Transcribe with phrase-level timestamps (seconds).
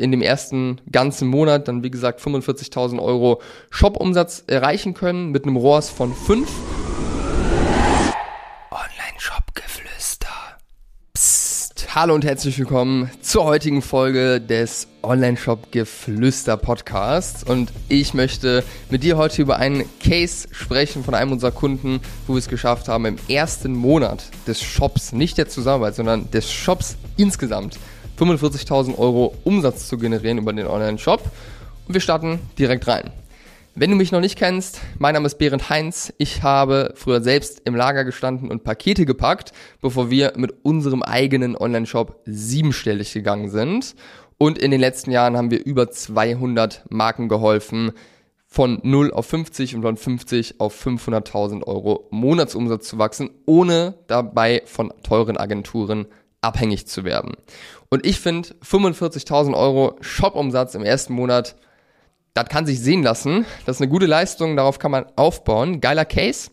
[0.00, 5.56] in dem ersten ganzen Monat dann wie gesagt 45.000 Euro Shop-Umsatz erreichen können mit einem
[5.56, 6.48] ROAS von 5.
[8.70, 10.28] Online-Shop-Geflüster.
[11.12, 11.94] Psst.
[11.94, 17.44] Hallo und herzlich willkommen zur heutigen Folge des Online-Shop-Geflüster Podcasts.
[17.44, 22.32] Und ich möchte mit dir heute über einen Case sprechen von einem unserer Kunden, wo
[22.32, 26.96] wir es geschafft haben, im ersten Monat des Shops, nicht der Zusammenarbeit, sondern des Shops
[27.18, 27.78] insgesamt
[28.20, 31.22] 45.000 Euro Umsatz zu generieren über den Online-Shop.
[31.88, 33.10] Und wir starten direkt rein.
[33.74, 36.12] Wenn du mich noch nicht kennst, mein Name ist Berend Heinz.
[36.18, 41.56] Ich habe früher selbst im Lager gestanden und Pakete gepackt, bevor wir mit unserem eigenen
[41.56, 43.94] Online-Shop siebenstellig gegangen sind.
[44.36, 47.92] Und in den letzten Jahren haben wir über 200 Marken geholfen,
[48.46, 54.62] von 0 auf 50 und von 50 auf 500.000 Euro Monatsumsatz zu wachsen, ohne dabei
[54.66, 56.06] von teuren Agenturen
[56.40, 57.36] abhängig zu werden.
[57.88, 61.56] Und ich finde 45.000 Euro Shop-Umsatz im ersten Monat,
[62.34, 63.44] das kann sich sehen lassen.
[63.66, 65.80] Das ist eine gute Leistung, darauf kann man aufbauen.
[65.80, 66.50] Geiler Case.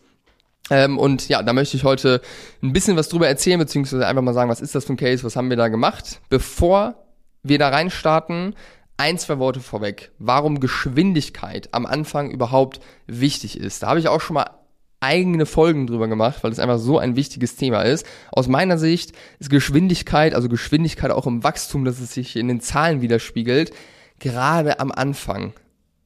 [0.70, 2.20] Ähm, und ja, da möchte ich heute
[2.62, 5.24] ein bisschen was drüber erzählen, beziehungsweise einfach mal sagen, was ist das für ein Case,
[5.24, 6.20] was haben wir da gemacht.
[6.28, 7.06] Bevor
[7.42, 8.54] wir da reinstarten,
[8.96, 13.82] ein, zwei Worte vorweg, warum Geschwindigkeit am Anfang überhaupt wichtig ist.
[13.82, 14.50] Da habe ich auch schon mal
[15.00, 18.06] eigene Folgen drüber gemacht, weil es einfach so ein wichtiges Thema ist.
[18.32, 22.60] Aus meiner Sicht ist Geschwindigkeit, also Geschwindigkeit auch im Wachstum, dass es sich in den
[22.60, 23.72] Zahlen widerspiegelt,
[24.18, 25.52] gerade am Anfang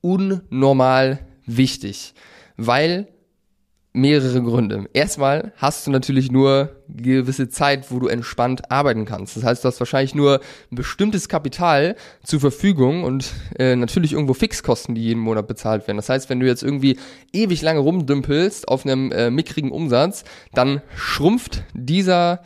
[0.01, 2.15] unnormal wichtig,
[2.57, 3.09] weil
[3.93, 4.87] mehrere Gründe.
[4.95, 9.37] Erstmal hast du natürlich nur gewisse Zeit, wo du entspannt arbeiten kannst.
[9.37, 10.41] Das heißt, du hast wahrscheinlich nur
[10.71, 15.99] ein bestimmtes Kapital zur Verfügung und äh, natürlich irgendwo Fixkosten, die jeden Monat bezahlt werden.
[15.99, 16.99] Das heißt, wenn du jetzt irgendwie
[17.33, 22.43] ewig lange rumdümpelst auf einem äh, mickrigen Umsatz, dann schrumpft dieser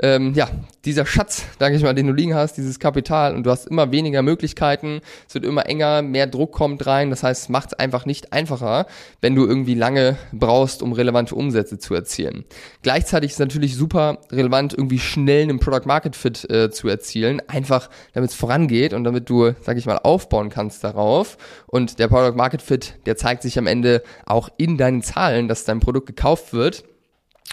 [0.00, 0.48] ähm, ja,
[0.84, 3.90] dieser Schatz, sage ich mal, den du liegen hast, dieses Kapital und du hast immer
[3.90, 7.78] weniger Möglichkeiten, es wird immer enger, mehr Druck kommt rein, das heißt, es macht es
[7.78, 8.86] einfach nicht einfacher,
[9.20, 12.44] wenn du irgendwie lange brauchst, um relevante Umsätze zu erzielen.
[12.82, 17.90] Gleichzeitig ist natürlich super relevant, irgendwie schnell einen Product Market Fit äh, zu erzielen, einfach
[18.12, 22.36] damit es vorangeht und damit du, sage ich mal, aufbauen kannst darauf und der Product
[22.36, 26.52] Market Fit, der zeigt sich am Ende auch in deinen Zahlen, dass dein Produkt gekauft
[26.52, 26.84] wird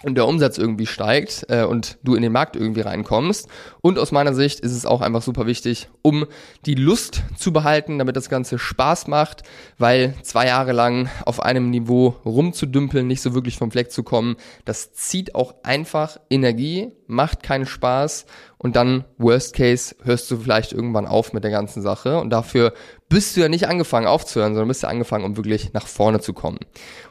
[0.04, 3.48] und der Umsatz irgendwie steigt äh, und du in den Markt irgendwie reinkommst.
[3.82, 6.26] Und aus meiner Sicht ist es auch einfach super wichtig, um
[6.66, 9.44] die Lust zu behalten, damit das Ganze Spaß macht,
[9.78, 14.36] weil zwei Jahre lang auf einem Niveau rumzudümpeln, nicht so wirklich vom Fleck zu kommen,
[14.66, 18.26] das zieht auch einfach Energie, macht keinen Spaß
[18.66, 22.74] und dann, worst case, hörst du vielleicht irgendwann auf mit der ganzen Sache und dafür
[23.10, 26.34] bist du ja nicht angefangen aufzuhören, sondern bist ja angefangen, um wirklich nach vorne zu
[26.34, 26.58] kommen.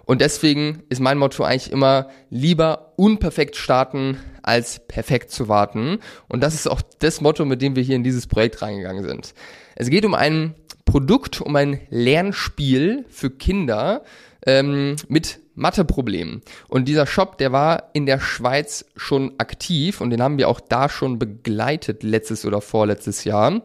[0.04, 6.00] Und deswegen ist mein Motto eigentlich immer, lieber unperfekt starten, als perfekt zu warten.
[6.28, 9.32] Und das ist auch das Motto, mit dem wir hier in dieses Projekt reingegangen sind.
[9.76, 14.02] Es geht um ein Produkt, um ein Lernspiel für Kinder
[14.44, 16.42] ähm, mit Matheproblemen.
[16.68, 20.60] Und dieser Shop, der war in der Schweiz schon aktiv und den haben wir auch
[20.60, 23.62] da schon begleitet letztes oder vorletztes Jahr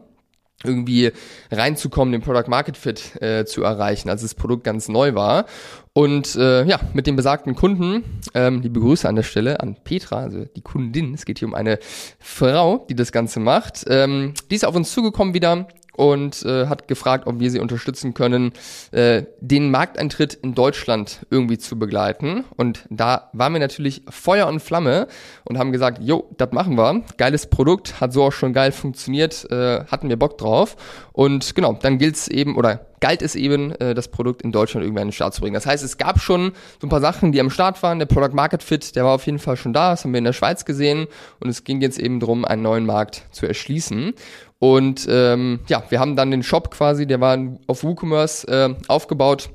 [0.64, 1.12] irgendwie
[1.52, 5.46] reinzukommen, den Product Market Fit äh, zu erreichen, als das Produkt ganz neu war.
[5.94, 10.20] Und äh, ja, mit dem besagten Kunden, ähm, liebe Grüße an der Stelle an Petra,
[10.20, 11.80] also die Kundin, es geht hier um eine
[12.20, 15.68] Frau, die das Ganze macht, ähm, die ist auf uns zugekommen wieder
[16.00, 18.54] und äh, hat gefragt, ob wir sie unterstützen können,
[18.92, 22.46] äh, den Markteintritt in Deutschland irgendwie zu begleiten.
[22.56, 25.10] Und da waren wir natürlich Feuer und Flamme
[25.44, 27.04] und haben gesagt, jo, das machen wir.
[27.18, 30.78] Geiles Produkt, hat so auch schon geil funktioniert, äh, hatten wir Bock drauf.
[31.12, 35.02] Und genau, dann gilt's eben oder galt es eben, äh, das Produkt in Deutschland irgendwie
[35.02, 35.54] an den Start zu bringen.
[35.54, 38.00] Das heißt, es gab schon so ein paar Sachen, die am Start waren.
[38.00, 39.92] Der Product Market Fit, der war auf jeden Fall schon da.
[39.92, 41.08] Das haben wir in der Schweiz gesehen.
[41.40, 44.14] Und es ging jetzt eben darum, einen neuen Markt zu erschließen.
[44.60, 47.38] Und ähm, ja, wir haben dann den Shop quasi, der war
[47.68, 49.50] auf WooCommerce äh, aufgebaut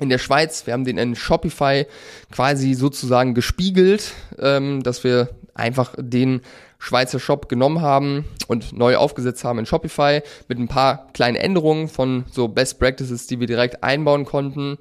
[0.00, 0.66] in der Schweiz.
[0.66, 1.86] Wir haben den in Shopify
[2.30, 6.40] quasi sozusagen gespiegelt, ähm, dass wir einfach den
[6.78, 11.88] Schweizer Shop genommen haben und neu aufgesetzt haben in Shopify mit ein paar kleinen Änderungen
[11.88, 14.78] von so Best Practices, die wir direkt einbauen konnten.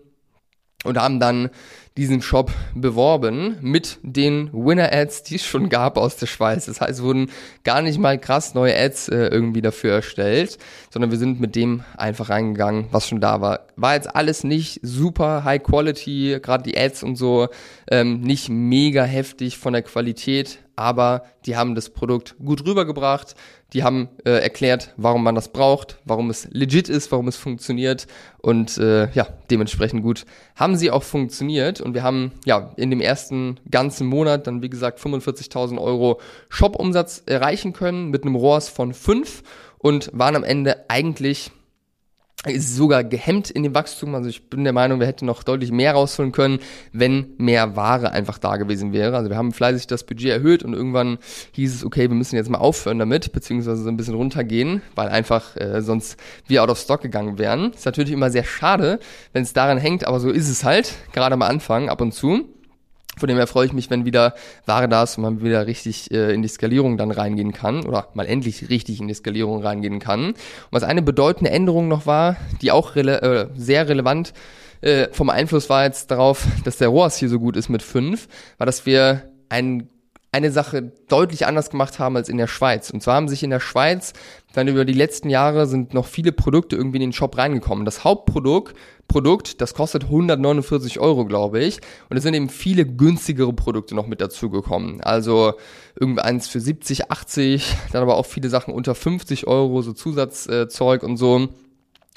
[0.84, 1.52] Und haben dann
[1.98, 6.66] diesen Shop beworben mit den Winner-Ads, die es schon gab aus der Schweiz.
[6.66, 7.30] Das heißt, wurden
[7.66, 10.58] gar nicht mal krass neue Ads äh, irgendwie dafür erstellt,
[10.90, 13.68] sondern wir sind mit dem einfach reingegangen, was schon da war.
[13.76, 17.50] War jetzt alles nicht super High Quality, gerade die Ads und so,
[17.90, 23.36] ähm, nicht mega heftig von der Qualität, aber die haben das Produkt gut rübergebracht,
[23.74, 28.08] die haben äh, erklärt, warum man das braucht, warum es legit ist, warum es funktioniert
[28.40, 33.02] und äh, ja, dementsprechend gut haben sie auch funktioniert und wir haben ja in dem
[33.02, 36.20] ersten ganzen Monat dann wie gesagt 45.000 Euro
[36.50, 39.44] Shop-Umsatz erreichen können mit einem ROAS von 5
[39.78, 41.52] und waren am Ende eigentlich
[42.48, 44.16] ist sogar gehemmt in dem Wachstum.
[44.16, 46.60] Also ich bin der Meinung, wir hätten noch deutlich mehr rausholen können,
[46.92, 49.16] wenn mehr Ware einfach da gewesen wäre.
[49.16, 51.20] Also wir haben fleißig das Budget erhöht und irgendwann
[51.52, 55.10] hieß es, okay, wir müssen jetzt mal aufhören damit, beziehungsweise so ein bisschen runtergehen, weil
[55.10, 56.18] einfach äh, sonst
[56.48, 57.74] wir out of stock gegangen wären.
[57.74, 59.00] Ist natürlich immer sehr schade,
[59.34, 62.50] wenn es daran hängt, aber so ist es halt, gerade am Anfang ab und zu.
[63.18, 64.36] Von dem her freue ich mich, wenn wieder
[64.66, 68.08] Ware da ist und man wieder richtig äh, in die Skalierung dann reingehen kann oder
[68.14, 70.28] mal endlich richtig in die Skalierung reingehen kann.
[70.28, 70.36] Und
[70.72, 74.34] was eine bedeutende Änderung noch war, die auch rele äh, sehr relevant
[74.82, 78.28] äh, vom Einfluss war jetzt darauf, dass der ROAS hier so gut ist mit 5,
[78.58, 79.90] war, dass wir einen
[80.34, 82.90] eine Sache deutlich anders gemacht haben als in der Schweiz.
[82.90, 84.14] Und zwar haben sich in der Schweiz
[84.54, 87.86] dann über die letzten Jahre sind noch viele Produkte irgendwie in den Shop reingekommen.
[87.86, 88.76] Das Hauptprodukt,
[89.08, 91.80] Produkt, das kostet 149 Euro, glaube ich.
[92.10, 95.02] Und es sind eben viele günstigere Produkte noch mit dazugekommen.
[95.02, 95.54] Also
[96.00, 101.04] irgendwie eins für 70, 80, dann aber auch viele Sachen unter 50 Euro, so Zusatzzeug
[101.04, 101.50] und so.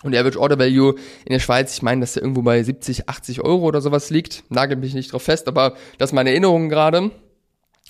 [0.05, 0.95] Und der Average Order Value
[1.25, 4.45] in der Schweiz, ich meine, dass der irgendwo bei 70, 80 Euro oder sowas liegt.
[4.51, 7.11] Nagelt mich nicht drauf fest, aber das ist meine Erinnerung gerade.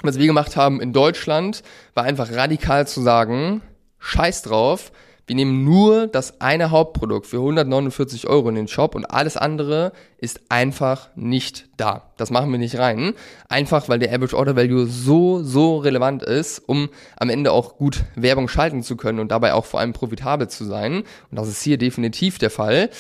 [0.03, 1.63] Was wir gemacht haben in Deutschland,
[1.95, 3.63] war einfach radikal zu sagen,
[4.01, 4.91] scheiß drauf,
[5.27, 9.93] wir nehmen nur das eine Hauptprodukt für 149 Euro in den Shop und alles andere
[10.19, 12.03] ist einfach nicht da.
[12.17, 13.15] Das machen wir nicht rein.
[13.49, 18.05] Einfach, weil der Average Order Value so, so relevant ist, um am Ende auch gut
[18.15, 21.03] Werbung schalten zu können und dabei auch vor allem profitabel zu sein.
[21.31, 22.91] Und das ist hier definitiv der Fall.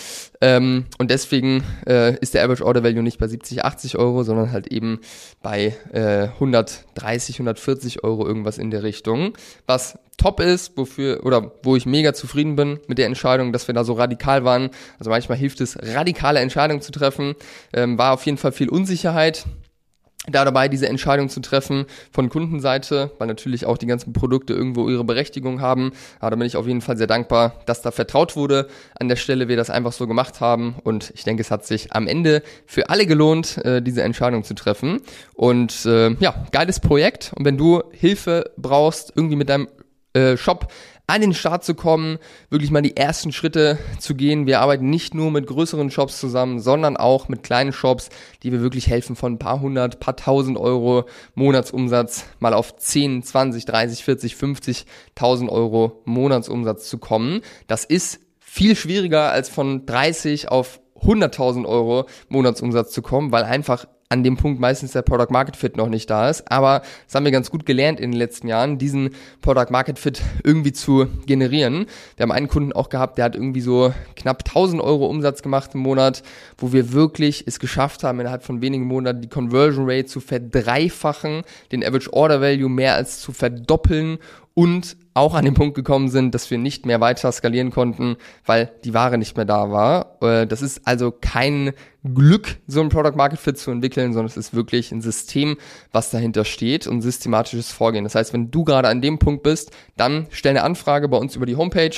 [0.40, 4.52] Ähm, und deswegen äh, ist der Average Order Value nicht bei 70, 80 Euro, sondern
[4.52, 5.00] halt eben
[5.42, 9.34] bei äh, 130, 140 Euro irgendwas in der Richtung.
[9.66, 13.74] Was top ist, wofür oder wo ich mega zufrieden bin mit der Entscheidung, dass wir
[13.74, 14.70] da so radikal waren.
[14.98, 17.34] Also manchmal hilft es, radikale Entscheidungen zu treffen.
[17.72, 19.46] Ähm, war auf jeden Fall viel Unsicherheit
[20.26, 24.88] da dabei, diese Entscheidung zu treffen von Kundenseite, weil natürlich auch die ganzen Produkte irgendwo
[24.88, 25.92] ihre Berechtigung haben.
[26.18, 28.68] Aber da bin ich auf jeden Fall sehr dankbar, dass da vertraut wurde
[28.98, 30.76] an der Stelle, wir das einfach so gemacht haben.
[30.82, 34.54] Und ich denke, es hat sich am Ende für alle gelohnt, äh, diese Entscheidung zu
[34.54, 35.02] treffen.
[35.34, 37.32] Und äh, ja, geiles Projekt.
[37.36, 39.68] Und wenn du Hilfe brauchst, irgendwie mit deinem
[40.14, 40.68] äh, Shop
[41.06, 42.18] an den Start zu kommen,
[42.48, 44.46] wirklich mal die ersten Schritte zu gehen.
[44.46, 48.08] Wir arbeiten nicht nur mit größeren Shops zusammen, sondern auch mit kleinen Shops,
[48.42, 51.04] die wir wirklich helfen von ein paar hundert, paar tausend Euro
[51.34, 57.42] Monatsumsatz mal auf 10, 20, 30, 40, 50.000 Euro Monatsumsatz zu kommen.
[57.66, 63.86] Das ist viel schwieriger als von 30 auf 100.000 Euro Monatsumsatz zu kommen, weil einfach
[64.14, 66.50] an dem Punkt meistens der Product Market Fit noch nicht da ist.
[66.50, 69.10] Aber das haben wir ganz gut gelernt in den letzten Jahren, diesen
[69.42, 71.86] Product Market Fit irgendwie zu generieren.
[72.16, 75.70] Wir haben einen Kunden auch gehabt, der hat irgendwie so knapp 1000 Euro Umsatz gemacht
[75.74, 76.22] im Monat,
[76.56, 81.42] wo wir wirklich es geschafft haben, innerhalb von wenigen Monaten die Conversion Rate zu verdreifachen,
[81.72, 84.18] den Average Order Value mehr als zu verdoppeln
[84.54, 88.72] und auch an den Punkt gekommen sind, dass wir nicht mehr weiter skalieren konnten, weil
[88.84, 90.18] die Ware nicht mehr da war.
[90.20, 91.72] Äh, das ist also kein
[92.02, 95.56] Glück, so ein Product Market Fit zu entwickeln, sondern es ist wirklich ein System,
[95.92, 98.04] was dahinter steht und systematisches Vorgehen.
[98.04, 101.36] Das heißt, wenn du gerade an dem Punkt bist, dann stell eine Anfrage bei uns
[101.36, 101.94] über die Homepage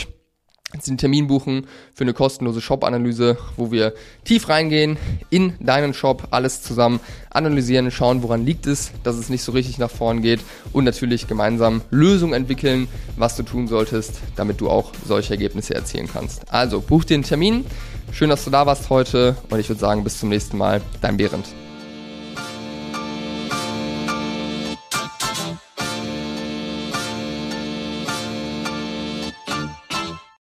[0.76, 3.94] jetzt einen Termin buchen für eine kostenlose Shop-Analyse, wo wir
[4.24, 4.96] tief reingehen
[5.30, 7.00] in deinen Shop, alles zusammen
[7.30, 10.40] analysieren, schauen, woran liegt es, dass es nicht so richtig nach vorn geht
[10.72, 16.08] und natürlich gemeinsam Lösungen entwickeln, was du tun solltest, damit du auch solche Ergebnisse erzielen
[16.12, 16.52] kannst.
[16.52, 17.64] Also buch dir einen Termin.
[18.12, 20.80] Schön, dass du da warst heute und ich würde sagen, bis zum nächsten Mal.
[21.00, 21.46] Dein Behrendt.